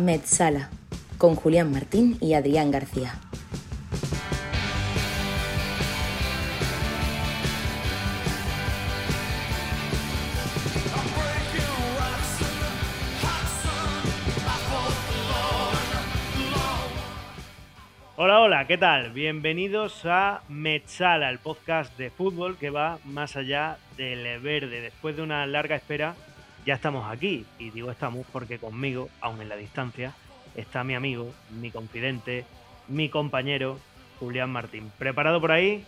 [0.00, 0.70] Metzala,
[1.18, 3.20] con Julián Martín y Adrián García.
[18.16, 19.12] Hola, hola, ¿qué tal?
[19.12, 24.80] Bienvenidos a Metzala, el podcast de fútbol que va más allá del verde.
[24.80, 26.14] Después de una larga espera,
[26.64, 27.46] ya estamos aquí.
[27.58, 30.14] Y digo estamos porque conmigo, aún en la distancia,
[30.54, 32.44] está mi amigo, mi confidente,
[32.88, 33.78] mi compañero,
[34.18, 34.90] Julián Martín.
[34.98, 35.84] ¿Preparado por ahí?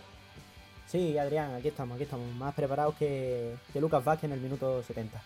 [0.87, 2.33] Sí, Adrián, aquí estamos, aquí estamos.
[2.35, 5.21] Más preparados que, que Lucas Vázquez en el minuto 70.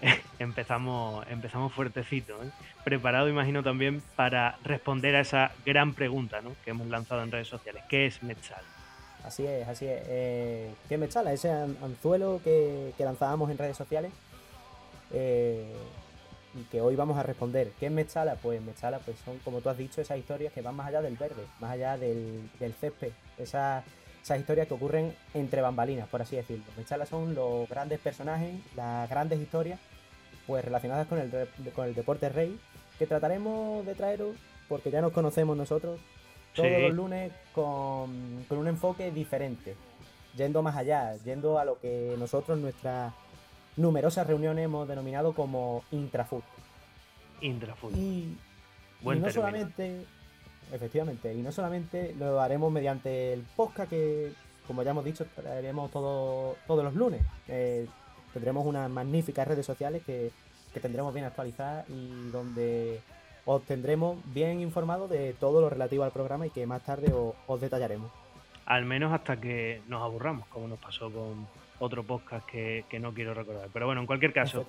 [0.38, 2.34] empezamos, empezamos fuertecito.
[2.42, 2.50] ¿eh?
[2.84, 6.52] Preparado, imagino, también para responder a esa gran pregunta ¿no?
[6.64, 7.82] que hemos lanzado en redes sociales.
[7.88, 8.62] ¿Qué es Metzal?
[9.24, 10.02] Así es, así es.
[10.06, 11.28] Eh, ¿Qué es Metzal?
[11.28, 14.12] Ese anzuelo que, que lanzábamos en redes sociales
[15.12, 15.72] eh,
[16.54, 17.72] y que hoy vamos a responder.
[17.78, 18.34] ¿Qué es Mechala?
[18.36, 21.16] Pues Mechala pues son, como tú has dicho, esas historias que van más allá del
[21.16, 23.84] verde, más allá del, del césped, esas,
[24.22, 26.64] esas historias que ocurren entre bambalinas, por así decirlo.
[26.76, 29.78] Mechala son los grandes personajes, las grandes historias
[30.46, 31.30] pues relacionadas con el,
[31.74, 32.58] con el deporte rey,
[32.98, 34.36] que trataremos de traeros
[34.68, 36.00] porque ya nos conocemos nosotros
[36.54, 39.76] todos los lunes con, con un enfoque diferente,
[40.36, 43.14] yendo más allá, yendo a lo que nosotros, nuestra
[43.76, 46.42] numerosas reuniones hemos denominado como intrafood.
[47.40, 47.94] Intrafood.
[47.94, 48.36] Y,
[49.02, 50.04] y no solamente,
[50.72, 54.32] efectivamente, y no solamente lo haremos mediante el podcast que,
[54.66, 57.22] como ya hemos dicho, traeremos todo, todos los lunes.
[57.48, 57.86] Eh,
[58.32, 60.30] tendremos unas magníficas redes sociales que,
[60.72, 63.00] que tendremos bien actualizadas y donde
[63.44, 67.34] os tendremos bien informados de todo lo relativo al programa y que más tarde os,
[67.46, 68.10] os detallaremos.
[68.66, 71.48] Al menos hasta que nos aburramos, como nos pasó con,
[71.80, 73.68] otro podcast que, no quiero recordar.
[73.72, 74.64] Pero bueno, en cualquier caso,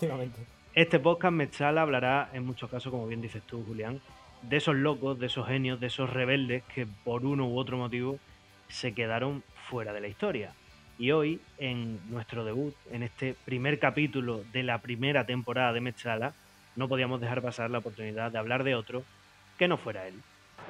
[0.74, 4.02] este podcast Metzala hablará en muchos casos, como bien dices tú, Julián,
[4.42, 8.18] de esos locos, de esos genios, de esos rebeldes que por uno u otro motivo
[8.70, 10.54] se quedaron fuera de la historia.
[10.98, 16.34] Y hoy, en nuestro debut, en este primer capítulo de la primera temporada de Metzala,
[16.76, 19.04] no podíamos dejar pasar la oportunidad de hablar de otro
[19.58, 20.16] que no fuera él.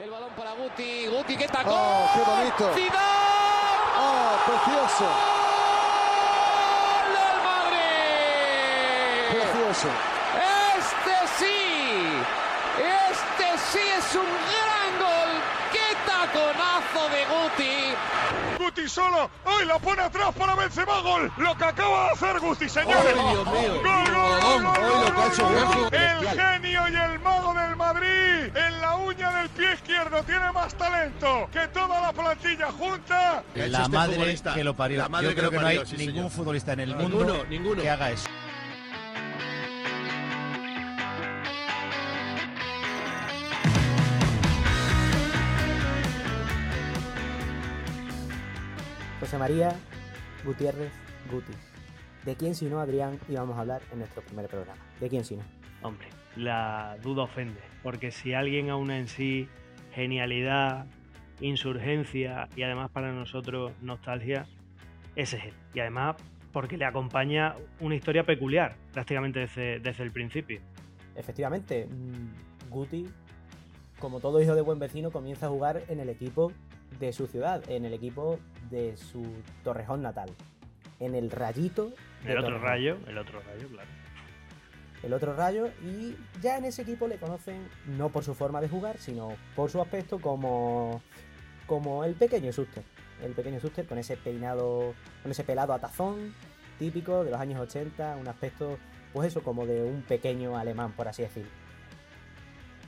[0.01, 1.69] El balón para Guti, Guti, ¿qué tacó?
[1.71, 2.97] ¡Oh, qué bonito!
[3.97, 5.40] ¡Oh, precioso!
[9.71, 9.87] Este
[11.39, 12.03] sí,
[12.77, 15.31] este sí es un gran gol.
[15.71, 18.61] ¡Qué taconazo de Guti!
[18.61, 20.99] Guti solo, ¡ay, la pone atrás para Benzema!
[20.99, 21.31] ¡Gol!
[21.37, 23.13] Lo que acaba de hacer Guti, señores.
[23.13, 23.81] Dios mío!
[23.81, 29.73] ¡Gol, gol, gol, El genio y el mago del Madrid en la uña del pie
[29.73, 33.41] izquierdo tiene más talento que toda la plantilla junta.
[33.55, 35.07] La este madre que lo parió.
[35.21, 37.45] Yo creo que, no hay ningún futbolista en el mundo
[37.81, 38.27] que haga eso.
[49.31, 49.73] José María
[50.43, 50.91] Gutiérrez
[51.31, 51.53] Guti.
[52.25, 54.81] ¿De quién si no, Adrián, íbamos a hablar en nuestro primer programa?
[54.99, 55.43] ¿De quién si no?
[55.83, 56.05] Hombre,
[56.35, 59.47] la duda ofende, porque si alguien aúna en sí
[59.93, 60.85] genialidad,
[61.39, 64.47] insurgencia y además para nosotros nostalgia,
[65.15, 65.53] ese es él.
[65.75, 66.17] Y además
[66.51, 70.59] porque le acompaña una historia peculiar prácticamente desde, desde el principio.
[71.15, 73.07] Efectivamente, mm, Guti,
[73.97, 76.51] como todo hijo de buen vecino, comienza a jugar en el equipo
[76.99, 79.23] de su ciudad, en el equipo de su
[79.63, 80.29] Torrejón natal,
[80.99, 81.91] en el Rayito.
[82.25, 83.89] El otro rayo, el otro rayo, claro.
[85.03, 88.69] El otro rayo, y ya en ese equipo le conocen no por su forma de
[88.69, 91.01] jugar, sino por su aspecto como,
[91.65, 92.83] como el pequeño Suster.
[93.23, 96.33] El pequeño Suster con ese peinado, con ese pelado atazón
[96.77, 98.77] típico de los años 80, un aspecto,
[99.13, 101.60] pues eso, como de un pequeño alemán, por así decirlo.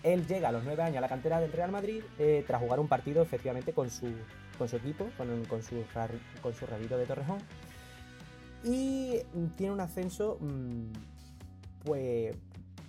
[0.03, 2.79] Él llega a los nueve años a la cantera del Real Madrid eh, tras jugar
[2.79, 4.11] un partido efectivamente con su,
[4.57, 5.83] con su equipo, con, con, su,
[6.41, 7.39] con su de Torrejón.
[8.63, 9.19] Y
[9.57, 10.91] tiene un ascenso mm,
[11.85, 12.35] pues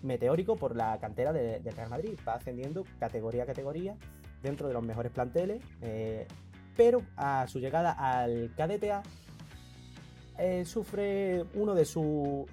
[0.02, 2.18] meteórico por la cantera del Real Madrid.
[2.26, 3.96] Va ascendiendo categoría a categoría
[4.42, 5.62] dentro de los mejores planteles.
[5.82, 6.26] Eh,
[6.76, 9.02] pero a su llegada al KDTA
[10.38, 12.46] eh, sufre uno de su.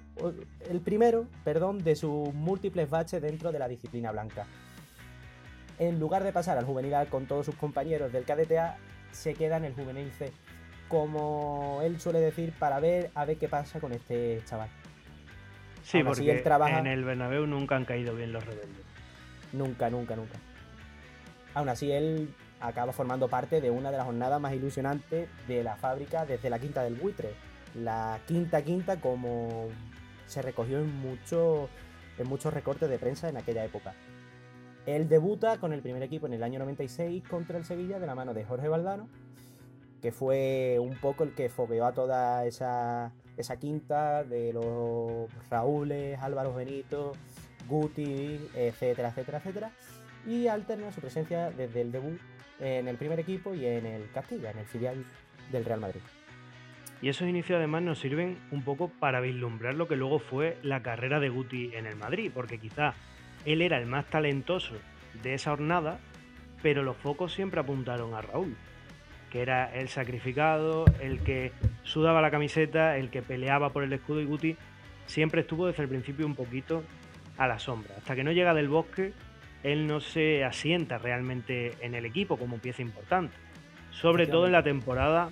[0.70, 4.46] el primero, perdón, de sus múltiples baches dentro de la disciplina blanca.
[5.78, 8.76] En lugar de pasar al juvenil con todos sus compañeros del KDTA,
[9.10, 10.30] se queda en el juvenil C,
[10.86, 14.68] como él suele decir, para ver a ver qué pasa con este chaval.
[15.82, 16.78] Sí, porque trabaja...
[16.78, 18.84] en el Bernabéu nunca han caído bien los rebeldes.
[19.52, 20.38] Nunca, nunca, nunca.
[21.54, 25.74] Aún así, él acaba formando parte de una de las jornadas más ilusionantes de la
[25.74, 27.30] fábrica desde la quinta del buitre
[27.74, 29.68] la quinta quinta como
[30.26, 31.68] se recogió en, mucho,
[32.18, 33.94] en muchos recortes de prensa en aquella época.
[34.86, 38.14] Él debuta con el primer equipo en el año 96 contra el Sevilla de la
[38.14, 39.08] mano de Jorge Valdano,
[40.00, 46.18] que fue un poco el que fogueó a toda esa, esa quinta de los Raúles,
[46.20, 47.12] Álvaro Benito,
[47.68, 49.72] Guti, etcétera, etcétera, etcétera.
[50.26, 52.18] Y alterna su presencia desde el debut
[52.58, 55.04] en el primer equipo y en el Castilla, en el filial
[55.52, 56.00] del Real Madrid.
[57.02, 60.82] Y esos inicios además nos sirven un poco para vislumbrar lo que luego fue la
[60.82, 62.94] carrera de Guti en el Madrid, porque quizá
[63.44, 64.76] él era el más talentoso
[65.20, 65.98] de esa jornada,
[66.62, 68.56] pero los focos siempre apuntaron a Raúl,
[69.30, 71.50] que era el sacrificado, el que
[71.82, 74.56] sudaba la camiseta, el que peleaba por el escudo y Guti
[75.06, 76.84] siempre estuvo desde el principio un poquito
[77.36, 77.96] a la sombra.
[77.98, 79.12] Hasta que no llega del bosque,
[79.64, 83.34] él no se asienta realmente en el equipo como pieza importante.
[83.90, 85.30] Sobre todo en la temporada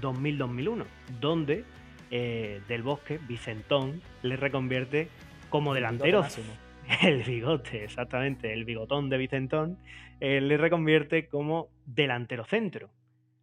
[0.00, 0.84] 2000-2001,
[1.20, 1.64] donde
[2.10, 5.08] eh, Del Bosque, Vicentón, le reconvierte
[5.50, 6.24] como delantero.
[7.02, 9.76] El bigote, exactamente, el bigotón de Vicentón,
[10.20, 12.88] eh, le reconvierte como delantero centro.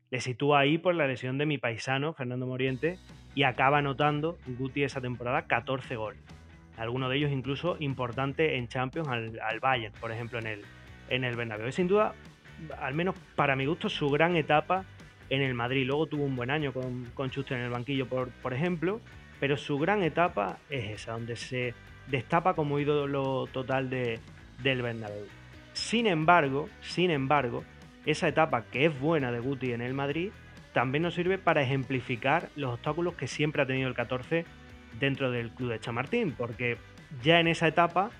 [0.10, 2.98] Le sitúa ahí por la lesión de mi paisano, Fernando Moriente,
[3.36, 6.22] y acaba anotando Guti esa temporada 14 goles.
[6.78, 10.62] Algunos de ellos incluso importantes en Champions al, Bayern, por ejemplo, en el,
[11.10, 11.68] en el Bernabéu.
[11.68, 12.16] Es sin duda,
[12.80, 14.86] al menos para mi gusto, su gran etapa
[15.30, 15.86] en el Madrid.
[15.86, 19.02] Luego tuvo un buen año con, con en el banquillo, por, por ejemplo,
[19.40, 21.74] pero su gran etapa es esa, donde se
[22.08, 24.20] destapa como ídolo total de,
[24.62, 25.26] del Bernabéu.
[25.74, 27.64] Sin embargo, sin embargo,
[28.06, 30.32] esa etapa que es buena de Guti en el Madrid
[30.74, 34.46] también nos sirve para ejemplificar los obstáculos que siempre ha tenido el 14
[35.00, 36.78] dentro del club de Chamartín, porque
[37.24, 38.12] ya en esa etapa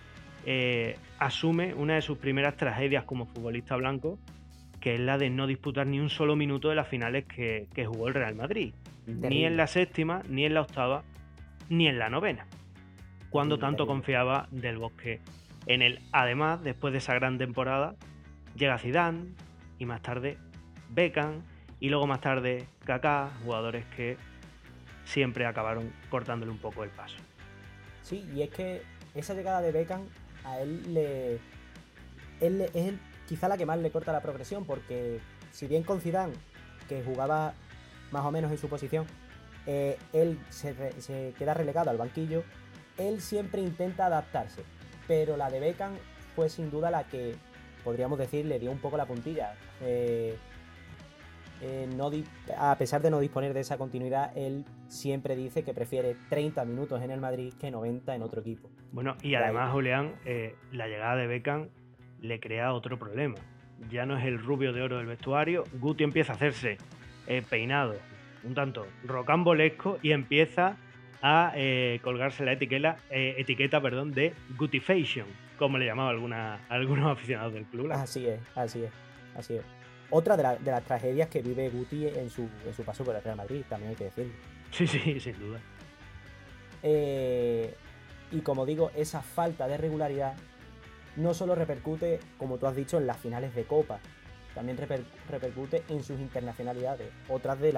[0.46, 4.20] eh, asume una de sus primeras tragedias como futbolista blanco
[4.86, 8.08] que es la de no disputar ni un solo minuto de las finales que, jugó
[8.08, 8.72] el Real Madrid.
[9.08, 11.04] Ni en la séptima, ni en la octava,
[11.70, 12.46] ni en la novena.
[13.32, 15.22] Cuando tanto confiaba Del Bosque
[15.66, 16.02] en él.
[16.12, 17.96] Además, después de esa gran temporada,
[18.56, 19.34] llega Zidane
[19.80, 20.38] y más tarde
[20.92, 21.42] Beckham
[21.80, 24.18] y luego más tarde Kaká, jugadores que
[25.04, 27.18] siempre acabaron cortándole un poco el paso.
[28.04, 28.84] Sí, y es que
[29.16, 30.04] esa llegada de Beckham
[30.44, 31.40] a él le
[32.40, 35.20] él es el quizá la que más le corta la progresión, porque
[35.52, 36.34] si bien con Zidane,
[36.88, 37.54] que jugaba
[38.12, 39.06] más o menos en su posición,
[39.66, 42.44] eh, él se, queda relegado al banquillo,
[42.98, 44.64] él siempre intenta adaptarse,
[45.08, 45.94] pero la de Beckham
[46.36, 47.36] fue sin duda la que,
[47.84, 49.56] podríamos decir, le dio un poco la puntilla.
[49.82, 50.38] Eh,
[51.62, 52.12] eh, no
[52.58, 57.02] a pesar de no disponer de esa continuidad, él siempre dice que prefiere 30 minutos
[57.02, 58.70] en el Madrid que 90 en otro equipo.
[58.92, 60.16] Bueno, y además, Julián,
[60.72, 61.70] la llegada de Beckham
[62.22, 63.36] le crea otro problema.
[63.90, 66.78] Ya no es el rubio de oro del vestuario, Guti empieza a hacerse
[67.28, 67.96] eh, peinado
[68.44, 70.78] un tanto rocambolesco y empieza
[71.22, 74.34] a eh, colgarse la etiqueta, eh, etiqueta perdón, de
[74.82, 75.26] Fashion,
[75.58, 77.92] como le llamaba alguna, algunos aficionados del club.
[77.92, 78.92] Así es, así es,
[79.36, 79.64] así es.
[80.12, 83.38] Otra de, las tragedias que vive Guti en su, en su paso por el Real
[83.38, 84.34] Madrid, también hay que decirlo.
[84.70, 85.60] Sí, sí, sin duda.
[86.84, 90.36] y como digo, esa falta de regularidad
[91.16, 94.00] no solo repercute, como tú has dicho, en las finales de Copa,
[94.54, 97.74] también repercute en sus internacionalidades, otras de,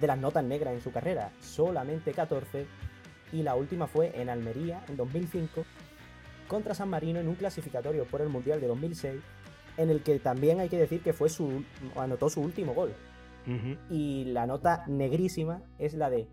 [0.00, 2.66] de las notas negras en su carrera, solamente 14,
[3.32, 5.64] y la última fue en Almería en 2005
[6.48, 9.20] contra San Marino en un clasificatorio por el Mundial de 2006,
[9.78, 11.64] en el que también hay que decir que fue su,
[11.96, 12.92] anotó su último gol.
[13.90, 16.28] Y la nota negrísima es la de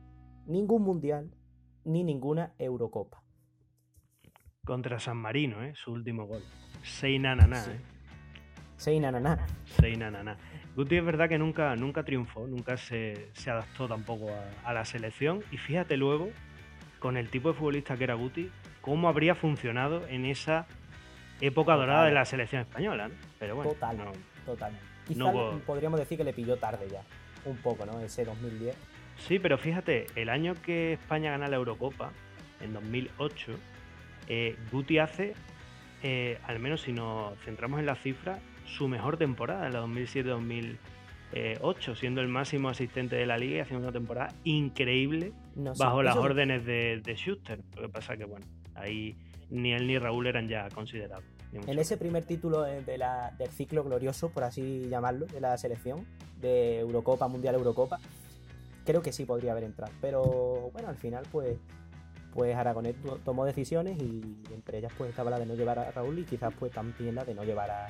[0.45, 1.31] ningún Mundial
[1.83, 3.23] ni ninguna Eurocopa
[4.69, 5.73] contra San Marino, ¿eh?
[5.73, 6.43] su último gol.
[6.83, 7.57] Seis nananá.
[7.57, 7.79] ¿eh?
[8.77, 9.47] Seis nananá.
[9.65, 10.37] Seis nananá.
[10.75, 14.29] Guti es verdad que nunca, nunca triunfó, nunca se, adaptó tampoco
[14.63, 15.43] a, la selección.
[15.51, 16.29] Y fíjate luego,
[16.99, 20.67] con el tipo de futbolista que era Guti, cómo habría funcionado en esa
[21.41, 23.09] época dorada de la selección española.
[23.39, 24.11] Pero bueno, total, no,
[24.45, 24.73] total.
[25.07, 25.31] Quizá
[25.65, 27.01] podríamos decir que le pilló tarde ya,
[27.43, 27.99] un poco, ¿no?
[28.01, 28.75] Ese 2010.
[29.17, 32.11] Sí, pero fíjate, el año que España gana la Eurocopa,
[32.61, 33.57] en 2008,
[34.29, 35.33] eh, Guti hace,
[36.03, 41.95] eh, al menos si nos centramos en la cifra, su mejor temporada en la 2007-2008,
[41.95, 45.33] siendo el máximo asistente de la liga y haciendo una temporada increíble
[45.77, 47.59] bajo las órdenes de, Schuster.
[47.75, 48.45] Lo que pasa que, bueno,
[48.75, 49.17] ahí
[49.49, 51.25] ni él ni Raúl eran ya considerados.
[51.51, 53.01] En ese primer título del
[53.49, 56.05] ciclo glorioso, por así llamarlo, de la selección,
[56.39, 57.99] de Eurocopa, Mundial Eurocopa,
[58.85, 59.91] creo que sí podría haber entrado.
[59.99, 61.57] Pero bueno, al final, pues
[62.33, 62.95] pues Aragonés
[63.25, 64.21] tomó decisiones y
[64.53, 67.23] entre ellas pues estaba la de no llevar a Raúl y quizás pues también la
[67.23, 67.87] de no llevar a,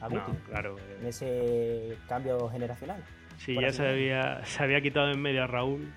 [0.00, 3.02] a Guti claro, en ese cambio generacional.
[3.38, 5.92] Si ya se había, se había quitado en medio a Raúl,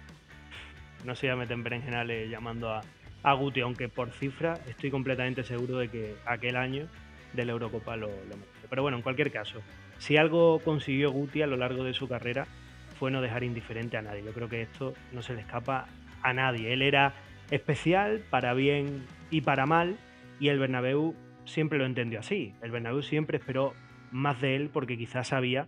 [1.04, 2.82] no se iba a meter en berenjenales llamando a,
[3.24, 6.88] a Guti, aunque por cifra estoy completamente seguro de que aquel año
[7.34, 8.68] de la Eurocopa lo, lo merece.
[8.70, 9.62] Pero bueno, en cualquier caso,
[10.00, 12.48] si algo consiguió Guti a lo largo de su carrera
[12.98, 14.24] fue no dejar indiferente a nadie.
[14.24, 15.88] Yo creo que esto no se le escapa
[16.22, 16.74] a nadie.
[16.74, 17.14] Él era
[17.52, 19.98] especial para bien y para mal
[20.40, 22.54] y el Bernabéu siempre lo entendió así.
[22.62, 23.74] El Bernabéu siempre esperó
[24.12, 25.68] más de él porque quizás sabía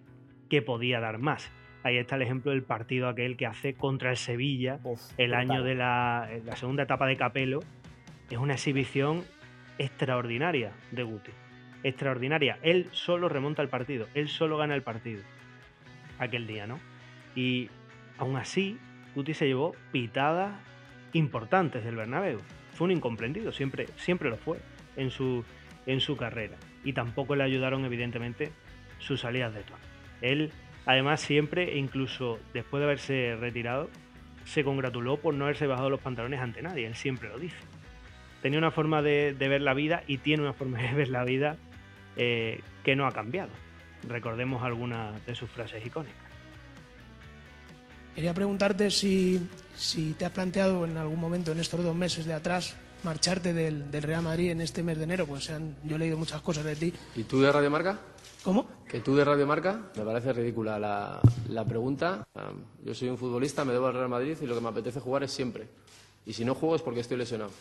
[0.49, 1.51] que podía dar más.
[1.83, 4.79] Ahí está el ejemplo del partido aquel que hace contra el Sevilla
[5.17, 7.59] el año de la, la, segunda etapa de Capello.
[8.29, 9.23] Es una exhibición
[9.77, 11.31] extraordinaria de Guti.
[11.83, 12.57] Extraordinaria.
[12.61, 14.07] Él solo remonta el partido.
[14.15, 15.21] Él solo gana el partido.
[16.19, 16.79] Aquel día, ¿no?
[17.35, 17.69] Y
[18.17, 18.77] aún así,
[19.15, 20.55] Guti se llevó pitadas
[21.13, 22.39] importantes del Bernabéu.
[22.73, 24.59] Fue un incomprendido, siempre, siempre lo fue
[24.95, 25.43] en su,
[25.85, 26.57] en su carrera.
[26.83, 28.51] Y tampoco le ayudaron, evidentemente,
[28.99, 29.79] sus salidas de tono.
[30.21, 30.51] Él,
[30.85, 33.89] además, siempre, incluso después de haberse retirado,
[34.45, 36.87] se congratuló por no haberse bajado los pantalones ante nadie.
[36.87, 37.57] Él siempre lo dice.
[38.41, 41.57] Tenía una forma de, ver la vida y tiene una forma de ver la vida
[42.15, 43.49] eh, que no ha cambiado.
[44.07, 46.27] Recordemos algunas de sus frases icónicas.
[48.15, 49.39] Quería preguntarte si,
[49.77, 53.91] si te has planteado en algún momento en estos dos meses de atrás marcharte del,
[53.91, 55.51] del, Real Madrid en este mes de enero, pues
[55.83, 56.93] yo he leído muchas cosas de ti.
[57.15, 57.99] ¿Y tú de Radio Marca?
[58.43, 58.67] ¿Cómo?
[58.87, 59.91] ¿Que tú de Radio Marca?
[59.95, 62.25] Me parece ridícula la, la pregunta.
[62.83, 65.23] Yo soy un futbolista, me debo al Real Madrid y lo que me apetece jugar
[65.23, 65.67] es siempre.
[66.25, 67.51] Y si no juego es porque estoy lesionado.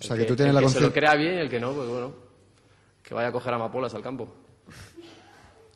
[0.00, 1.58] O sea, que, tú tienes el la que se lo crea bien y el que
[1.58, 2.12] no, pues bueno,
[3.02, 4.28] que vaya a coger amapolas al campo.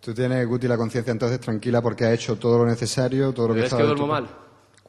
[0.01, 3.55] Tú tienes, Guti, la conciencia entonces tranquila porque ha hecho todo lo necesario, todo lo
[3.55, 4.29] ¿Me que ves que duermo mal?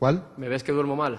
[0.03, 0.21] ¿Cuál?
[0.35, 1.17] ¿Me ves que duermo mal?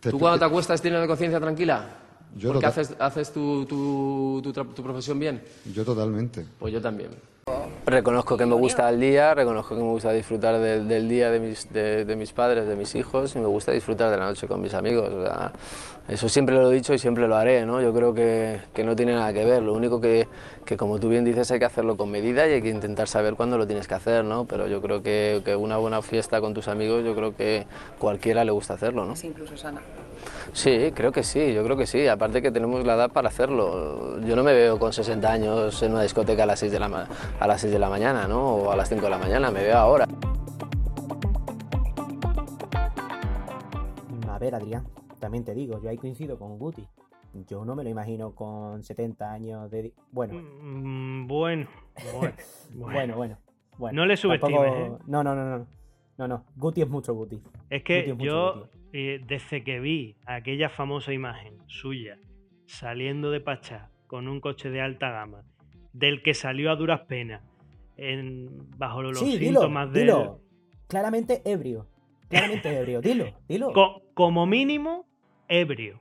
[0.00, 1.90] ¿Tú cuando te acuestas tienes la conciencia tranquila?
[2.34, 5.42] Yo ¿Porque haces, haces tu, tu, tu, tu, profesión bien?
[5.74, 6.46] Yo totalmente.
[6.58, 7.10] Pues yo también.
[7.84, 11.38] Reconozco que me gusta el día, reconozco que me gusta disfrutar del, del día de
[11.38, 14.48] mis, de, de, mis padres, de mis hijos y me gusta disfrutar de la noche
[14.48, 15.12] con mis amigos.
[15.12, 15.52] O sea,
[16.06, 17.80] eso siempre lo he dicho y siempre lo haré, ¿no?
[17.80, 19.62] Yo creo que, que no tiene nada que ver.
[19.62, 20.28] Lo único que,
[20.66, 23.36] que, como tú bien dices, hay que hacerlo con medida y hay que intentar saber
[23.36, 24.44] cuándo lo tienes que hacer, ¿no?
[24.44, 27.66] Pero yo creo que, que una buena fiesta con tus amigos, yo creo que
[27.98, 29.16] cualquiera le gusta hacerlo, ¿no?
[29.16, 29.80] Sí, incluso sana.
[30.52, 32.06] Sí, creo que sí, yo creo que sí.
[32.06, 34.20] Aparte que tenemos la edad para hacerlo.
[34.20, 37.08] Yo no me veo con 60 años en una discoteca a las 6 de la,
[37.40, 38.56] a las 6 de la mañana, ¿no?
[38.56, 40.06] O a las 5 de la mañana, me veo ahora.
[44.30, 44.84] A ver, Adrián,
[45.24, 46.86] también te digo, yo ahí coincido con Guti.
[47.48, 49.94] Yo no me lo imagino con 70 años de...
[50.12, 50.34] Bueno.
[50.34, 51.66] Mm, bueno,
[52.12, 52.36] bueno,
[52.74, 53.38] bueno, bueno,
[53.78, 53.96] bueno.
[53.96, 54.92] No le subestimes, ¿eh?
[55.06, 55.66] No, no, no, no.
[56.18, 56.44] No, no.
[56.56, 57.40] Guti es mucho Guti.
[57.70, 62.18] Es que yo, eh, desde que vi aquella famosa imagen suya
[62.66, 65.42] saliendo de Pachá con un coche de alta gama,
[65.94, 67.42] del que salió a duras penas,
[67.96, 70.00] en, bajo los sí, síntomas de.
[70.00, 70.42] Dilo.
[70.86, 71.86] Claramente ebrio.
[72.28, 73.00] Claramente ebrio.
[73.00, 73.72] Dilo, dilo.
[73.72, 75.06] Co como mínimo,
[75.48, 76.00] ebrio.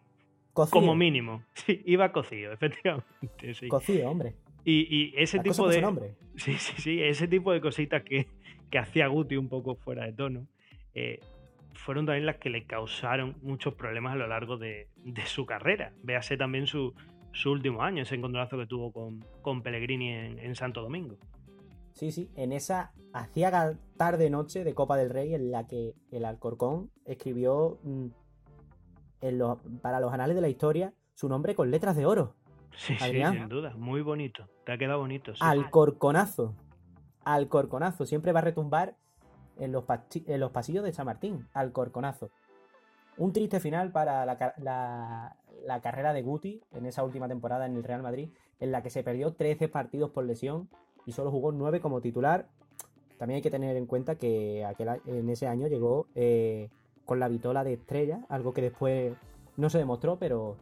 [0.54, 1.44] Como mínimo.
[1.54, 3.54] Sí, iba cocido, efectivamente.
[3.54, 3.68] Sí.
[3.68, 4.36] Cocido, hombre.
[4.66, 6.16] Y, y ese tipo de.
[6.36, 7.02] Sí, sí, sí.
[7.02, 8.28] Ese tipo de cositas que,
[8.70, 10.48] que hacía Guti un poco fuera de tono.
[10.94, 11.20] Eh,
[11.74, 15.94] fueron también las que le causaron muchos problemas a lo largo de, de su carrera.
[16.04, 16.94] Véase también su,
[17.34, 21.18] su, último año, ese encontronazo que tuvo con, con Pellegrini en, en, Santo Domingo.
[21.94, 26.90] Sí, sí, en esa aciaga tarde-noche de Copa del Rey en la que el Alcorcón
[27.06, 28.08] escribió mm,
[29.24, 32.36] en los, para los anales de la historia su nombre con letras de oro.
[32.76, 33.34] Sí, Adrián.
[33.34, 34.48] sí, sin duda, muy bonito.
[34.66, 35.34] Te ha quedado bonito.
[35.34, 35.40] Sí.
[35.42, 36.56] Alcorconazo.
[37.24, 38.06] Alcorconazo.
[38.06, 38.96] Siempre va a retumbar
[39.58, 39.86] en los,
[40.26, 41.48] en los pasillos de Chamartín.
[41.54, 42.32] Alcorconazo.
[43.16, 47.76] Un triste final para la, la, la, carrera de Guti en esa última temporada en
[47.76, 50.68] el Real Madrid, en la que se perdió 13 partidos por lesión
[51.06, 52.48] y solo jugó 9 como titular.
[53.20, 56.70] También hay que tener en cuenta que aquel, en ese año llegó eh,
[57.06, 59.14] con la vitola de estrella, algo que después
[59.58, 60.58] no se demostró, pero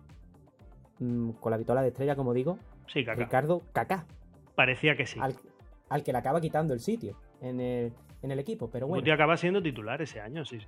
[1.00, 2.58] mmm, con la vitola de estrella, como digo,
[2.88, 3.24] sí, Kaká.
[3.24, 4.06] Ricardo Kaká.
[4.56, 5.20] Parecía que sí.
[5.22, 5.36] Al,
[5.90, 9.02] al, que le acaba quitando el sitio en el, en el equipo, pero bueno.
[9.02, 10.68] Guti acaba siendo titular ese año, sí, sí.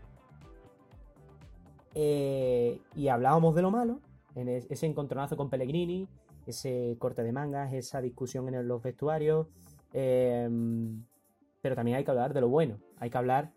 [1.95, 3.99] Eh, y hablábamos de lo malo,
[4.35, 6.07] en ese encontronazo con Pellegrini,
[6.47, 9.47] ese corte de mangas, esa discusión en los vestuarios.
[9.93, 10.49] Eh,
[11.61, 12.79] pero también hay que hablar de lo bueno.
[12.99, 13.51] Hay que hablar,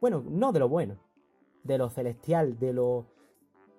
[0.00, 0.96] bueno, no de lo bueno,
[1.64, 3.06] de lo celestial, de lo,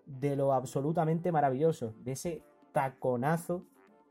[0.06, 3.64] de lo absolutamente maravilloso, de ese taconazo,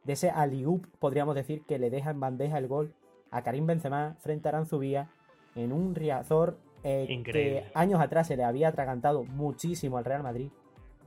[0.05, 2.95] de ese aliup, podríamos decir, que le deja en bandeja el gol
[3.31, 5.11] a Karim Benzema frente a Aranzubía
[5.55, 10.51] en un Riazor eh, que años atrás se le había atragantado muchísimo al Real Madrid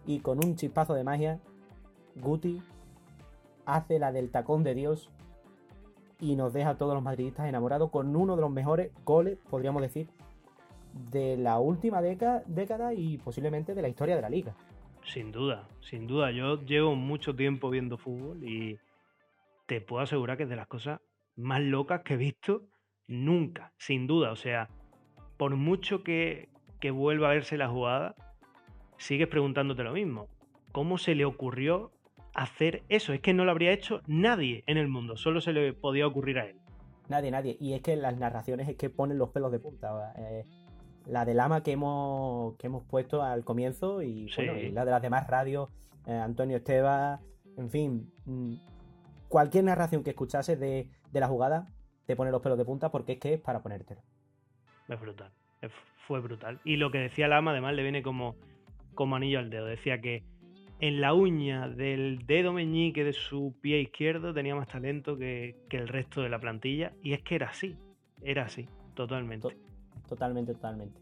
[0.06, 1.39] y con un chispazo de magia,
[2.15, 2.62] Guti
[3.65, 5.10] hace la del tacón de Dios
[6.20, 9.82] y nos deja a todos los madridistas enamorados con uno de los mejores goles, podríamos
[9.82, 10.10] decir,
[10.93, 14.55] de la última década, década y posiblemente de la historia de la liga.
[15.03, 16.31] Sin duda, sin duda.
[16.31, 18.77] Yo llevo mucho tiempo viendo fútbol y
[19.65, 21.01] te puedo asegurar que es de las cosas
[21.36, 22.63] más locas que he visto
[23.07, 24.31] nunca, sin duda.
[24.31, 24.69] O sea,
[25.38, 28.15] por mucho que, que vuelva a verse la jugada,
[28.98, 30.27] sigues preguntándote lo mismo.
[30.71, 31.91] ¿Cómo se le ocurrió
[32.33, 33.13] hacer eso?
[33.13, 36.39] Es que no lo habría hecho nadie en el mundo, solo se le podía ocurrir
[36.39, 36.62] a él.
[37.10, 37.57] Nadie, nadie.
[37.60, 40.13] Y es que las narraciones es que ponen los pelos de punta.
[40.17, 40.45] Eh,
[41.05, 44.27] la de Lama que hemos, que hemos puesto al comienzo y,
[44.72, 45.70] la de las demás radios,
[46.05, 47.20] eh, Antonio Esteba,
[47.58, 48.55] en fin, mm,
[49.27, 51.67] cualquier narración que escuchases de, la jugada
[52.05, 54.01] te pone los pelos de punta porque es que es para ponértelo.
[54.88, 55.31] Es brutal,
[56.08, 56.60] fue brutal.
[56.63, 58.36] Y lo que decía Lama además le viene como,
[58.93, 59.65] como anillo al dedo.
[59.65, 60.24] Decía que
[60.81, 65.88] en la uña del dedo meñique de su pie izquierdo tenía más talento que, el
[65.88, 66.91] resto de la plantilla.
[67.03, 67.77] Y es que era así,
[68.22, 69.55] era así, totalmente.
[70.12, 71.00] Totalmente, totalmente.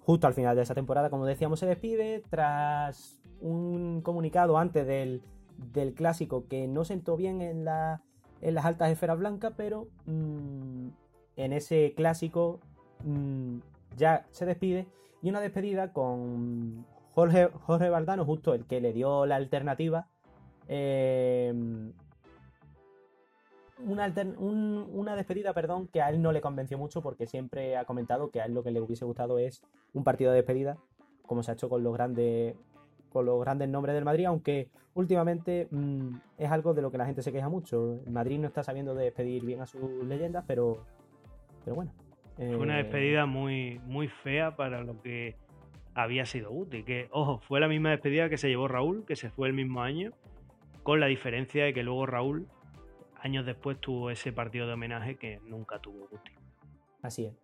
[0.00, 5.22] Justo al final de esa temporada, como decíamos, se despide tras un comunicado antes del,
[5.94, 10.88] clásico que no sentó bien en las altas esferas blancas, pero mm,
[11.36, 12.58] en ese clásico
[13.04, 13.58] mm,
[13.98, 14.86] ya se despide
[15.20, 20.08] y una despedida con Jorge, Jorge Valdano, justo el que le dio la alternativa,
[20.68, 21.52] eh,
[23.80, 28.40] una, despedida, perdón, que a él no le convenció mucho porque siempre ha comentado que
[28.40, 30.78] a él lo que le hubiese gustado es un partido de despedida,
[31.26, 32.56] como se ha hecho con los grandes,
[33.10, 37.06] con los grandes nombres del Madrid, aunque últimamente mm, es algo de lo que la
[37.06, 38.00] gente se queja mucho.
[38.04, 40.84] El Madrid no está sabiendo despedir bien a sus leyendas, pero,
[41.64, 41.92] pero bueno.
[42.36, 45.36] Fue una eh, despedida muy, muy fea para lo que
[45.94, 46.84] había sido útil.
[46.84, 49.82] Que, ojo, fue la misma despedida que se llevó Raúl, que se fue el mismo
[49.82, 50.12] año,
[50.84, 52.46] con la diferencia de que luego Raúl,
[53.20, 56.32] años después, tuvo ese partido de homenaje que nunca tuvo Guti.
[57.02, 57.34] Así es.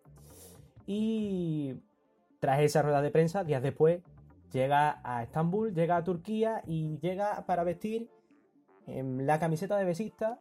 [0.87, 1.77] Y
[2.41, 4.03] tras esa rueda de prensa, días después,
[4.53, 8.09] llega a Estambul, llega a Turquía y llega para vestir
[8.87, 10.39] en la camiseta de besista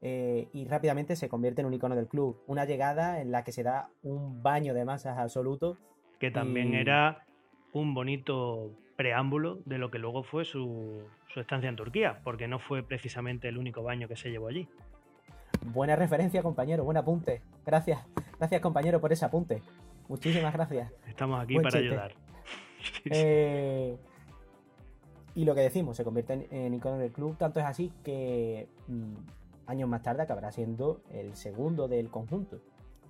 [0.00, 2.42] eh, y rápidamente se convierte en un icono del club.
[2.46, 5.78] Una llegada en la que se da un baño de masas absoluto.
[6.18, 7.24] Que también era
[7.72, 11.02] un bonito preámbulo de lo que luego fue su,
[11.40, 14.68] estancia en Turquía, porque no fue precisamente el único baño que se llevó allí.
[15.64, 17.42] Buena referencia, compañero, buen apunte.
[17.64, 18.00] Gracias,
[18.38, 19.62] gracias, compañero, por ese apunte.
[20.08, 20.92] Muchísimas gracias.
[21.06, 22.12] Estamos aquí para ayudar.
[23.04, 23.96] Eh,
[25.36, 29.14] y lo que decimos, se convierte en, icono del club, tanto es así que mm,
[29.66, 32.60] años más tarde acabará siendo el segundo del conjunto,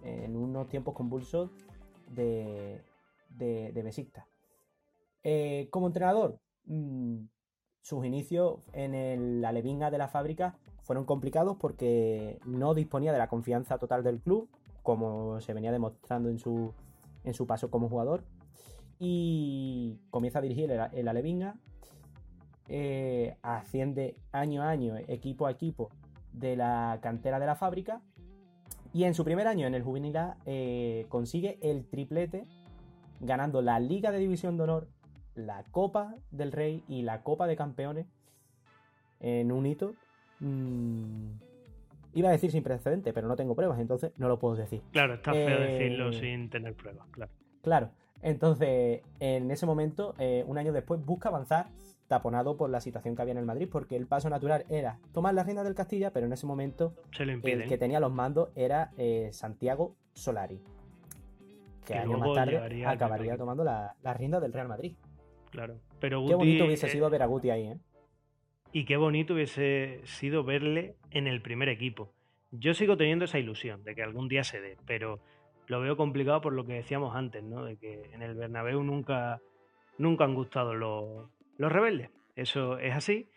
[0.04, 1.50] en unos tiempos convulsos
[2.10, 2.82] de,
[3.30, 4.14] de, de
[5.24, 7.24] eh, como entrenador, mm,
[7.82, 13.18] sus inicios en el, la Levinga de la fábrica fueron complicados porque no disponía de
[13.18, 14.48] la confianza total del club,
[14.82, 16.72] como se venía demostrando en su,
[17.24, 18.24] en su paso como jugador.
[18.98, 21.56] Y comienza a dirigir el, Alevinga,
[22.68, 25.90] eh, asciende año a año, equipo a equipo,
[26.32, 28.00] de la cantera de la fábrica.
[28.92, 30.16] Y en su primer año en el juvenil
[30.46, 32.46] eh, consigue el triplete,
[33.20, 34.88] ganando la Liga de División de Honor
[35.34, 38.06] la Copa del Rey y la Copa de Campeones
[39.20, 39.94] en un hito.
[40.40, 41.32] Mm,
[42.14, 44.82] iba a decir sin precedente, pero no tengo pruebas, entonces no lo puedo decir.
[44.92, 47.32] Claro, está feo decirlo eh, sin tener pruebas, claro.
[47.62, 47.90] Claro,
[48.22, 51.68] entonces en ese momento, eh, un año después, busca avanzar
[52.08, 55.32] taponado por la situación que había en el Madrid, porque el paso natural era tomar
[55.32, 59.30] la rienda del Castilla, pero en ese momento el que tenía los mandos era eh,
[59.32, 60.60] Santiago Solari,
[61.86, 64.94] que, años más tarde acabaría tomando la, la rienda del Real Madrid.
[65.52, 65.78] Claro.
[66.00, 67.78] Pero qué bonito hubiese sido ver a Guti ahí, ¿eh?
[68.72, 72.10] Y qué bonito hubiese sido verle en el primer equipo.
[72.50, 75.20] Yo sigo teniendo esa ilusión de que algún día se dé, pero
[75.66, 77.64] lo veo complicado por lo que decíamos antes, ¿no?
[77.64, 79.42] De que en el Bernabéu nunca,
[79.98, 82.08] nunca han gustado los, los rebeldes.
[82.34, 83.28] Eso es así.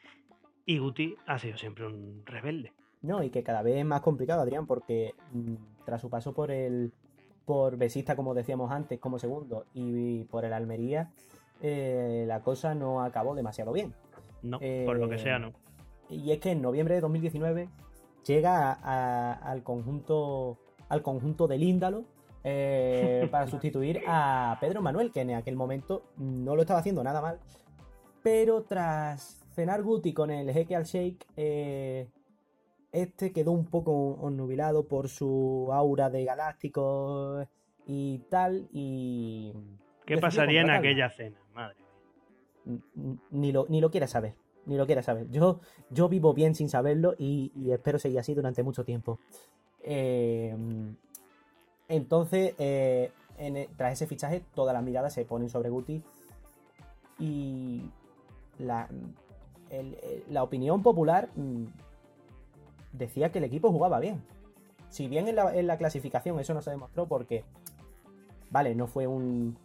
[0.65, 2.71] Y Guti ha sido siempre un rebelde.
[3.01, 6.49] No, y que cada vez es más complicado, Adrián, porque mm, tras su paso por
[6.49, 6.93] el
[7.45, 11.11] por Besista, como decíamos antes, como segundo, y por el Almería,
[11.61, 13.93] eh, la cosa no acabó demasiado bien.
[14.41, 15.49] No, por lo que sea, no.
[16.09, 17.69] Eh, y es que en noviembre de 2019
[18.25, 22.05] llega al conjunto al conjunto del Índalo
[22.43, 27.21] eh, para sustituir a Pedro Manuel, que en aquel momento no lo estaba haciendo nada
[27.21, 27.39] mal.
[28.21, 31.25] Pero tras cenar Guti con el jeque al Shake,
[32.91, 37.47] este quedó un poco onnubilado por su aura de galáctico
[37.85, 38.67] y tal.
[38.71, 39.53] Y
[40.05, 41.37] ¿Qué pasaría en aquella cena?
[43.31, 44.33] Ni lo, ni lo quieras saber.
[44.65, 45.29] Ni lo quieras saber.
[45.29, 49.19] Yo, yo vivo bien sin saberlo y, espero seguir así durante mucho tiempo.
[49.83, 50.55] Eh,
[51.87, 56.01] entonces, eh, e, tras ese fichaje, todas las miradas se ponen sobre Guti.
[57.19, 57.83] Y
[58.57, 58.89] la,
[60.29, 61.65] la opinión popular mm,
[62.93, 64.21] decía que el equipo jugaba bien.
[64.89, 67.43] Si bien en la, en la clasificación eso no se demostró porque,
[68.49, 69.57] vale, no fue un,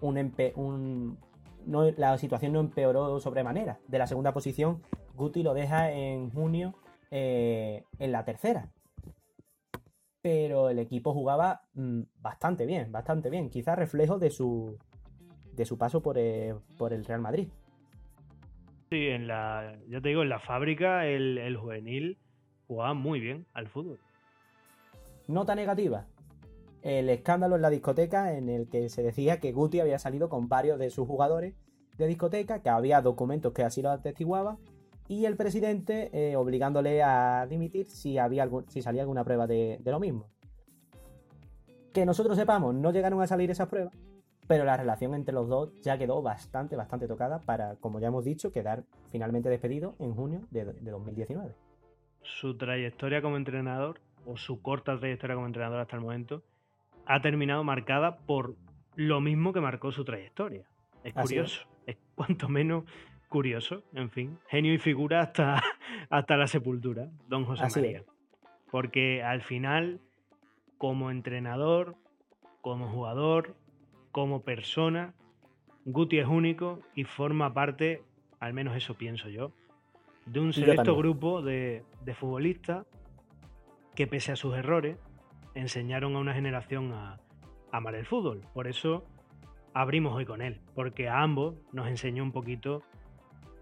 [0.00, 1.18] un, un
[1.66, 3.78] no, la situación no empeoró sobremanera.
[3.88, 4.82] De la segunda posición,
[5.14, 6.74] Guti lo deja en junio
[7.10, 8.68] eh, en la tercera.
[10.20, 13.50] Pero el equipo jugaba mm, bastante bien, bastante bien.
[13.50, 14.78] Quizás reflejo de su,
[15.52, 17.48] de su paso por el, por el Real Madrid.
[18.90, 22.18] Sí, en la, ya te digo, en la fábrica el, el juvenil
[22.66, 23.98] jugaba muy bien al fútbol.
[25.26, 26.06] Nota negativa.
[26.82, 30.48] El escándalo en la discoteca en el que se decía que Guti había salido con
[30.48, 31.54] varios de sus jugadores
[31.96, 34.58] de discoteca, que había documentos que así lo atestiguaban,
[35.08, 39.78] y el presidente eh, obligándole a dimitir si, había algún, si salía alguna prueba de,
[39.80, 40.26] de lo mismo.
[41.92, 43.92] Que nosotros sepamos, no llegaron a salir esas pruebas,
[44.48, 48.24] pero la relación entre los dos ya quedó bastante, bastante tocada para, como ya hemos
[48.24, 51.54] dicho, quedar finalmente despedido en junio de, 2019.
[52.22, 56.42] Su trayectoria como entrenador, o su corta trayectoria como entrenador hasta el momento,
[57.06, 58.56] ha terminado marcada por
[58.94, 60.66] lo mismo que marcó su trayectoria.
[61.04, 61.96] Es curioso, es.
[62.14, 62.84] cuanto menos
[63.28, 65.62] curioso, en fin, genio y figura hasta,
[66.10, 68.04] hasta la sepultura, don José María.
[68.70, 70.00] Porque al final,
[70.78, 71.96] como entrenador,
[72.60, 73.56] como jugador,
[74.12, 75.14] como persona,
[75.84, 78.02] Guti es único y forma parte,
[78.38, 79.52] al menos eso pienso yo,
[80.26, 81.84] de un selecto grupo de,
[82.14, 82.86] futbolistas
[83.94, 84.96] que pese a sus errores
[85.54, 87.20] enseñaron a una generación a,
[87.70, 88.42] amar el fútbol.
[88.52, 89.06] Por eso
[89.72, 92.82] abrimos hoy con él, porque a ambos nos enseñó un poquito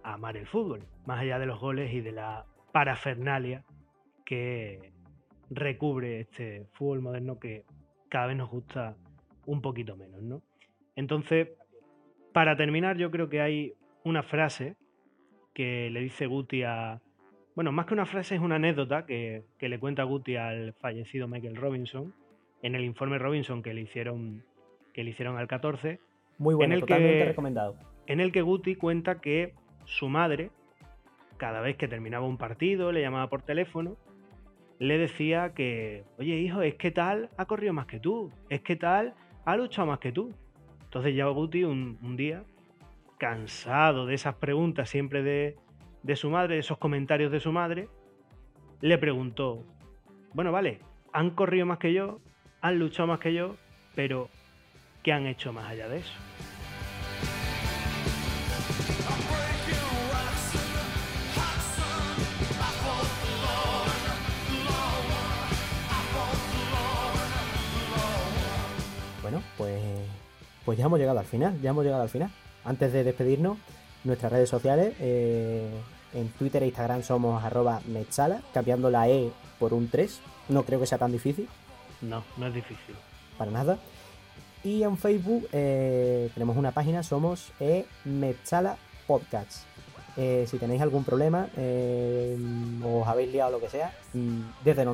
[0.03, 3.65] a amar el fútbol, más allá de los goles y de la parafernalia
[4.25, 4.93] que
[5.49, 7.65] recubre este fútbol moderno que
[8.09, 8.97] cada vez nos gusta
[9.47, 10.43] un poquito menos, ¿no?
[10.97, 11.49] Entonces,
[12.33, 13.75] para terminar, yo creo que hay
[14.05, 14.77] una frase
[15.55, 17.01] que le dice Guti a.
[17.55, 21.57] Bueno, más que una frase, es una anécdota que, le cuenta Guti al fallecido Michael
[21.57, 22.15] Robinson
[22.63, 24.45] en el informe Robinson que le hicieron,
[24.93, 25.99] que le hicieron al 14.
[26.39, 27.77] Muy bueno, totalmente recomendado.
[28.07, 30.51] En el que Guti cuenta que su madre,
[31.37, 33.97] cada vez que terminaba un partido, le llamaba por teléfono,
[34.79, 38.77] le decía que, oye hijo, es que tal ha corrido más que tú, es que
[38.77, 40.33] tal ha luchado más que tú.
[40.85, 42.43] Entonces ya Guti un, día,
[43.19, 45.57] cansado de esas preguntas siempre de,
[46.03, 47.89] de su madre, de esos comentarios de su madre,
[48.81, 49.65] le preguntó,
[50.33, 50.81] bueno, vale,
[51.13, 52.21] han corrido más que yo,
[52.61, 53.57] han luchado más que yo,
[53.95, 54.29] pero
[55.03, 56.13] ¿qué han hecho más allá de eso?
[69.23, 69.81] Bueno, pues,
[70.65, 72.31] pues ya hemos llegado al final, ya hemos llegado al final.
[72.65, 73.59] Antes de despedirnos,
[74.05, 75.71] nuestras redes sociales, eh,
[76.13, 80.21] en Twitter e Instagram somos arroba mechala, cambiando la E por un 3.
[80.49, 81.49] No creo que sea tan difícil.
[82.01, 82.97] No, no es difícil.
[83.39, 83.79] Para nada.
[84.63, 89.65] Y en Facebook eh, tenemos una página, somos e Mechala Podcasts.
[90.17, 92.37] Eh, si tenéis algún problema eh,
[92.85, 93.95] os habéis liado lo que sea,
[94.65, 94.85] desde,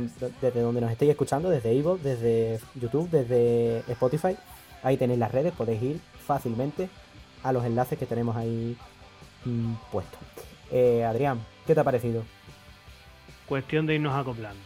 [0.42, 4.36] desde donde nos estéis escuchando, desde Ivo, desde YouTube, desde Spotify,
[4.82, 6.90] ahí tenéis las redes, podéis ir fácilmente
[7.42, 8.76] a los enlaces que tenemos ahí
[9.90, 10.18] puestos.
[10.70, 12.24] Eh, Adrián, ¿qué te ha parecido?
[13.46, 14.62] Cuestión de irnos acoplando.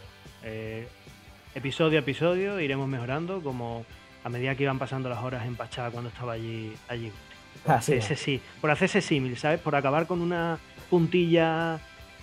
[1.53, 3.85] episodio a episodio iremos mejorando como
[4.23, 7.11] a medida que iban pasando las horas en Pachá cuando estaba allí, allí
[7.65, 9.59] por, hacerse, sí, por hacerse símil, ¿sabes?
[9.59, 10.57] Por acabar con una
[10.89, 11.79] puntilla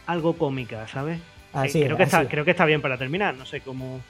[0.07, 1.21] algo cómica, ¿sabes?
[1.53, 4.01] Así creo, que está, creo que está bien para terminar, no sé cómo...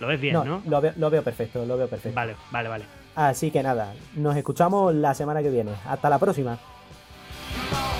[0.00, 0.62] Lo ves bien, ¿no?
[0.66, 0.80] Lo,
[1.10, 2.16] veo, perfecto, lo veo perfecto.
[2.16, 2.84] Vale, vale, vale.
[3.14, 5.70] Así que nada, nos escuchamos la semana que viene.
[5.86, 6.58] Hasta la próxima.
[7.52, 7.93] Come on.